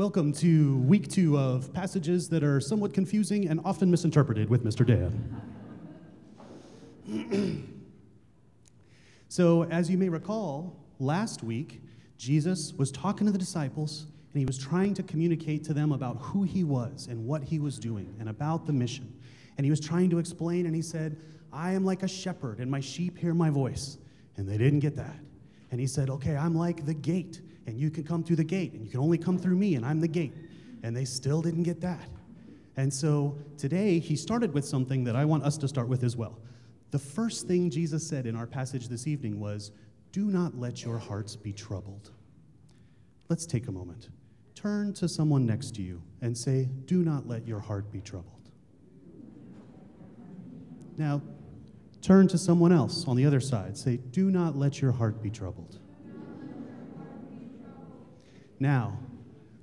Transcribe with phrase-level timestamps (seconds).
[0.00, 4.86] Welcome to week two of passages that are somewhat confusing and often misinterpreted with Mr.
[4.86, 5.42] Dan.
[9.28, 11.82] so, as you may recall, last week,
[12.16, 16.16] Jesus was talking to the disciples and he was trying to communicate to them about
[16.16, 19.12] who he was and what he was doing and about the mission.
[19.58, 21.18] And he was trying to explain, and he said,
[21.52, 23.98] I am like a shepherd, and my sheep hear my voice.
[24.38, 25.18] And they didn't get that.
[25.70, 28.72] And he said, Okay, I'm like the gate and you can come through the gate,
[28.72, 30.34] and you can only come through me, and I'm the gate.
[30.82, 32.08] And they still didn't get that.
[32.76, 36.16] And so today, he started with something that I want us to start with as
[36.16, 36.38] well.
[36.90, 39.70] The first thing Jesus said in our passage this evening was,
[40.12, 42.10] Do not let your hearts be troubled.
[43.28, 44.08] Let's take a moment.
[44.54, 48.50] Turn to someone next to you and say, Do not let your heart be troubled.
[50.96, 51.22] Now,
[52.02, 53.76] turn to someone else on the other side.
[53.76, 55.78] Say, Do not let your heart be troubled.
[58.60, 58.98] Now,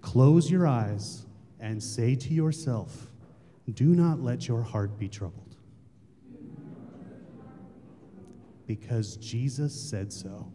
[0.00, 1.26] close your eyes
[1.58, 3.08] and say to yourself,
[3.74, 5.56] Do not let your heart be troubled.
[8.66, 10.50] Because Jesus said so.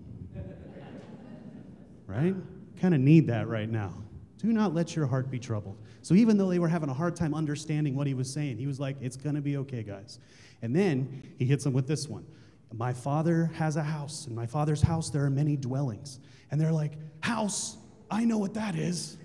[2.07, 2.33] Right?
[2.81, 3.93] Kind of need that right now.
[4.39, 5.77] Do not let your heart be troubled.
[6.01, 8.67] So, even though they were having a hard time understanding what he was saying, he
[8.67, 10.17] was like, It's going to be okay, guys.
[10.61, 12.25] And then he hits them with this one
[12.71, 14.27] My father has a house.
[14.27, 16.19] In my father's house, there are many dwellings.
[16.51, 17.77] And they're like, House?
[18.11, 19.17] I know what that is.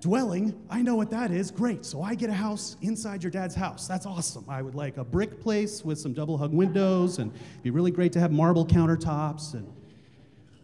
[0.00, 1.50] Dwelling, I know what that is.
[1.50, 1.84] Great.
[1.84, 3.88] So I get a house inside your dad's house.
[3.88, 4.44] That's awesome.
[4.48, 7.90] I would like a brick place with some double hung windows and it'd be really
[7.90, 9.66] great to have marble countertops and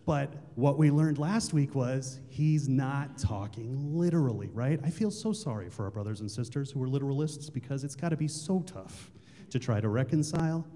[0.06, 4.78] but what we learned last week was he's not talking literally, right?
[4.84, 8.11] I feel so sorry for our brothers and sisters who are literalists because it's got
[8.11, 9.11] to be so tough
[9.50, 10.67] to try to reconcile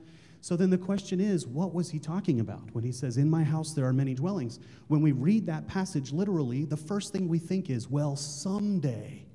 [0.41, 3.43] so then the question is, what was he talking about when he says, In my
[3.43, 4.61] house there are many dwellings?
[4.87, 9.27] When we read that passage literally, the first thing we think is, Well, someday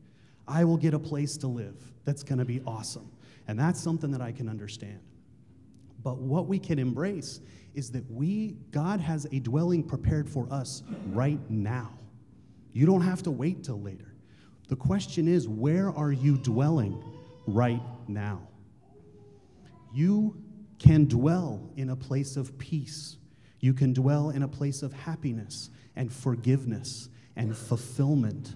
[0.48, 3.10] I will get a place to live that's going to be awesome.
[3.48, 5.00] And that's something that I can understand.
[6.04, 7.42] But what we can embrace
[7.76, 11.92] is that we, God has a dwelling prepared for us right now.
[12.72, 14.14] You don't have to wait till later.
[14.70, 17.04] The question is, where are you dwelling
[17.46, 18.48] right now?
[19.94, 20.43] You
[20.84, 23.18] can dwell in a place of peace.
[23.62, 27.08] You can dwell in a place of happiness and forgiveness
[27.38, 28.56] and fulfillment.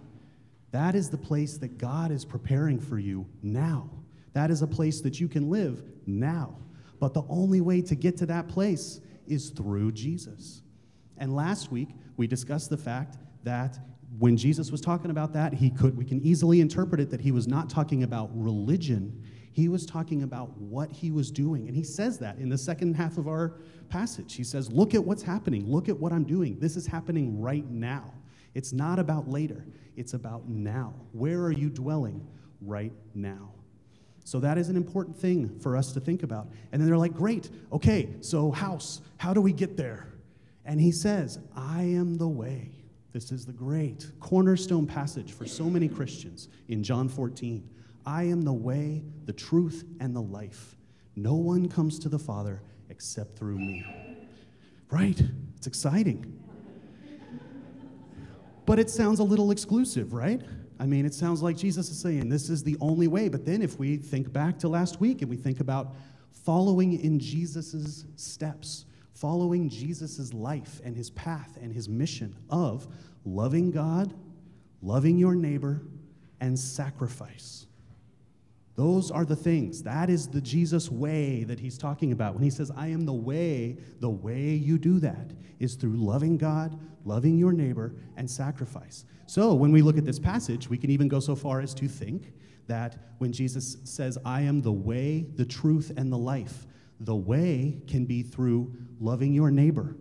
[0.71, 3.89] That is the place that God is preparing for you now.
[4.33, 6.57] That is a place that you can live now.
[6.99, 10.61] But the only way to get to that place is through Jesus.
[11.17, 13.79] And last week, we discussed the fact that
[14.19, 17.31] when Jesus was talking about that, he could we can easily interpret it that he
[17.31, 19.23] was not talking about religion,
[19.57, 21.67] he was talking about what he was doing.
[21.67, 23.55] And he says that in the second half of our
[23.89, 24.35] passage.
[24.35, 25.65] He says, Look at what's happening.
[25.65, 26.59] Look at what I'm doing.
[26.59, 28.13] This is happening right now.
[28.53, 30.93] It's not about later, it's about now.
[31.11, 32.27] Where are you dwelling
[32.61, 33.51] right now?
[34.25, 36.49] So that is an important thing for us to think about.
[36.71, 40.13] And then they're like, Great, okay, so house, how do we get there?
[40.65, 42.73] And he says, I am the way.
[43.11, 47.67] This is the great cornerstone passage for so many Christians in John 14.
[48.07, 50.77] I am the way, the truth, and the life.
[51.17, 53.85] No one comes to the Father except through me.
[54.89, 55.21] Right?
[55.57, 56.41] It's exciting.
[58.65, 60.41] But it sounds a little exclusive, right?
[60.79, 63.27] I mean, it sounds like Jesus is saying this is the only way.
[63.27, 65.93] But then if we think back to last week and we think about
[66.31, 72.87] following in Jesus' steps, following Jesus' life and his path and his mission of
[73.25, 74.13] loving God,
[74.81, 75.81] loving your neighbor,
[76.39, 77.67] and sacrifice.
[78.77, 79.81] Those are the things.
[79.81, 82.35] That is the Jesus way that he's talking about.
[82.35, 86.37] When he says, I am the way, the way you do that is through loving
[86.37, 89.03] God, loving your neighbor, and sacrifice.
[89.25, 91.87] So when we look at this passage, we can even go so far as to
[91.87, 92.33] think
[92.67, 96.67] that when Jesus says, I am the way, the truth, and the life,
[96.99, 99.97] the way can be through loving your neighbor.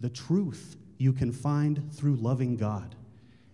[0.00, 2.96] The truth you can find through loving God.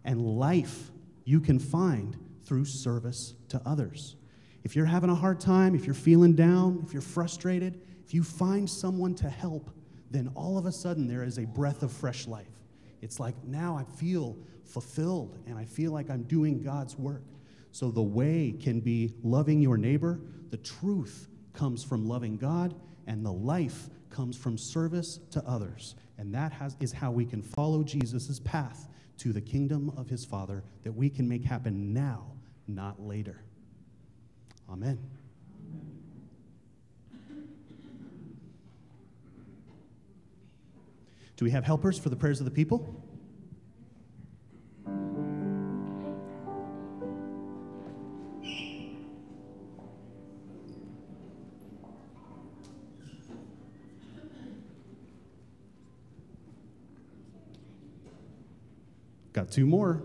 [0.02, 0.90] And life
[1.26, 4.16] you can find through service to others.
[4.64, 8.23] If you're having a hard time, if you're feeling down, if you're frustrated, if you
[8.23, 9.70] find someone to help,
[10.11, 12.47] then all of a sudden there is a breath of fresh life.
[13.00, 17.25] It's like now I feel fulfilled and I feel like I'm doing God's work.
[17.73, 20.20] So the way can be loving your neighbor,
[20.50, 22.75] the truth comes from loving God,
[23.06, 25.97] and the life comes from service to others.
[26.19, 28.88] And that has, is how we can follow Jesus' path
[29.19, 32.26] to the kingdom of his Father that we can make happen now,
[32.69, 33.43] not later.
[34.70, 34.99] Amen.
[41.37, 43.03] Do we have helpers for the prayers of the people?
[59.32, 60.03] Got two more.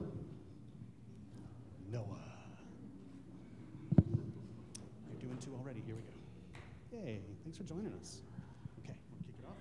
[7.58, 8.22] Thanks for joining us.
[8.84, 9.58] Okay, we'll kick it off.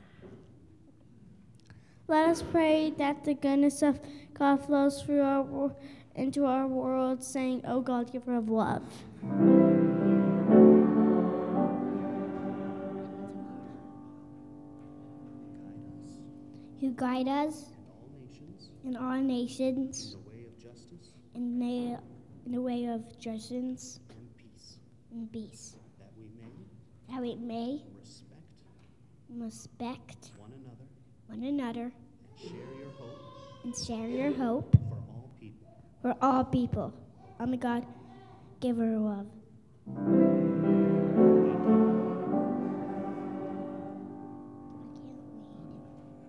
[2.09, 4.01] Let us pray that the goodness of
[4.35, 5.75] God flows through our
[6.15, 8.83] into our world, saying, "O God, giver of love."
[16.81, 21.59] Who guide us in all nations in our nations in the way of justice in
[21.59, 21.99] the
[22.45, 24.79] in the way of justice and peace,
[25.11, 25.77] and peace,
[27.09, 28.33] we may may respect
[29.31, 30.87] respect one another
[31.27, 31.93] one another
[32.43, 33.27] and share your hope
[33.65, 35.69] and share your hope for all people.
[36.03, 36.93] for all people.
[37.39, 37.85] I'm the God,
[38.61, 40.26] giver of love.